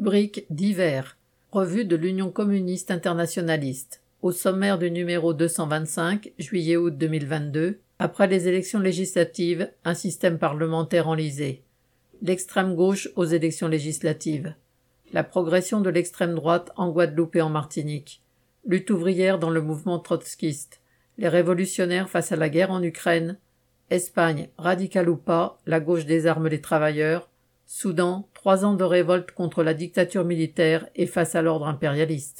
[0.00, 1.18] Rubrique divers.
[1.52, 4.00] Revue de l'Union communiste internationaliste.
[4.22, 11.64] Au sommaire du numéro 225, juillet-août 2022, après les élections législatives, un système parlementaire enlisé.
[12.22, 14.54] L'extrême gauche aux élections législatives.
[15.12, 18.22] La progression de l'extrême droite en Guadeloupe et en Martinique.
[18.64, 20.80] Lutte ouvrière dans le mouvement trotskiste.
[21.18, 23.36] Les révolutionnaires face à la guerre en Ukraine.
[23.90, 27.29] Espagne, radical ou pas, la gauche désarme les travailleurs.
[27.72, 32.28] Soudan, trois ans de révolte contre la dictature militaire et face à l'ordre impérialiste.